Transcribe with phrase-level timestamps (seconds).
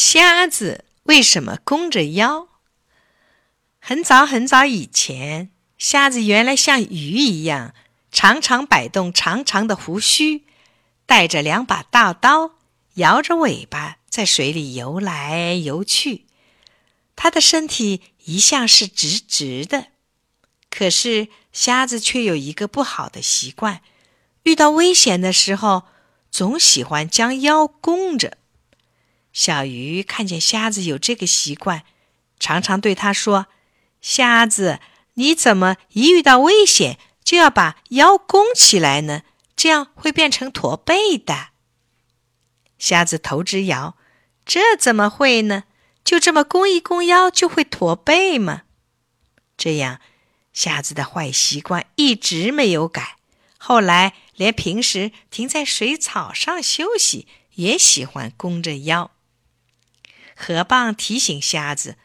[0.00, 2.46] 瞎子为什么弓着腰？
[3.80, 7.74] 很早很早以前，瞎子原来像鱼一样，
[8.12, 10.44] 常常摆动长长的胡须，
[11.04, 12.52] 带着两把大刀，
[12.94, 16.26] 摇着尾巴在水里游来游去。
[17.16, 19.88] 他的身体一向是直直的，
[20.70, 23.80] 可是瞎子却有一个不好的习惯：
[24.44, 25.86] 遇到危险的时候，
[26.30, 28.38] 总喜欢将腰弓着。
[29.38, 31.84] 小鱼看见瞎子有这个习惯，
[32.40, 33.46] 常常对他说
[34.02, 34.80] ：“瞎子，
[35.14, 39.22] 你怎么一遇到危险就要把腰弓起来呢？
[39.54, 41.50] 这样会变成驼背的。”
[42.80, 43.96] 瞎子头直摇
[44.44, 45.62] ：“这怎么会呢？
[46.02, 48.62] 就这么弓一弓腰就会驼背吗？”
[49.56, 50.00] 这样，
[50.52, 53.18] 瞎子的坏习惯一直没有改。
[53.56, 59.12] 后来，连平时停在水草上休息，也喜欢弓着腰。
[60.40, 61.96] 河蚌提醒瞎子：“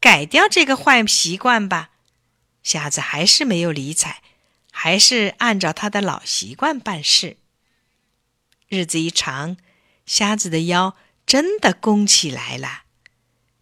[0.00, 1.90] 改掉这个坏习惯吧。”
[2.64, 4.22] 瞎子还是没有理睬，
[4.72, 7.36] 还是按照他的老习惯办事。
[8.68, 9.58] 日子一长，
[10.06, 12.84] 瞎子的腰真的弓起来了。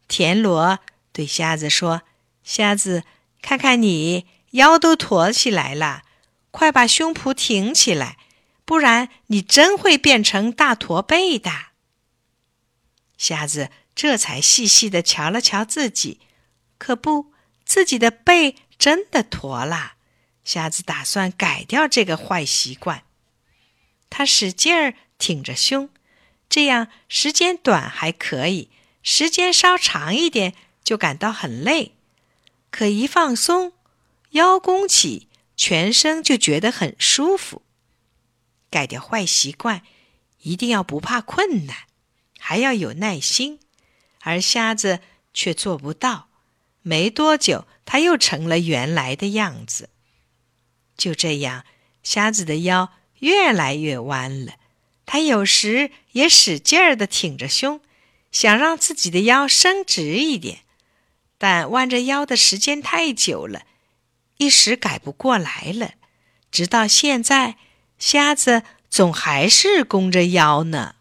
[0.07, 0.79] 田螺
[1.13, 2.03] 对瞎子说
[2.45, 3.03] ：“瞎子，
[3.43, 6.05] 看看你腰都驼起来了，
[6.53, 8.17] 快把胸脯挺起来，
[8.65, 11.51] 不然你真会变成大驼背的。”
[13.19, 13.71] 瞎子。
[13.97, 16.21] 这才细细的瞧了瞧自己，
[16.77, 17.33] 可不，
[17.65, 19.95] 自己的背真的驼了。
[20.45, 23.03] 瞎子打算改掉这个坏习惯，
[24.11, 25.89] 他使劲儿挺着胸，
[26.49, 28.71] 这样时间短还可以，
[29.03, 31.97] 时间稍长一点就感到很累。
[32.71, 33.73] 可一放松，
[34.33, 37.63] 腰弓起，全身就觉得很舒服。
[38.69, 39.83] 改掉坏习惯，
[40.43, 41.77] 一定要不怕困难，
[42.39, 43.59] 还要有耐心。
[44.27, 44.99] 而瞎子
[45.33, 46.27] 却做不到，
[46.83, 49.89] 没多久，他又成了原来的样子。
[50.97, 51.65] 就这样，
[52.03, 54.55] 瞎子的腰越来越弯了。
[55.07, 57.81] 他有时也使劲儿的挺着胸，
[58.33, 60.63] 想让自己的腰伸直一点，
[61.39, 63.63] 但弯着腰的时间太久了，
[64.39, 65.93] 一时改不过来了。
[66.51, 67.59] 直到现在，
[67.97, 70.96] 瞎子总还是弓着腰呢。